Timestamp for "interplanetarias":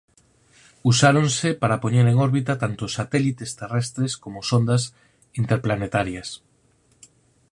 5.41-6.29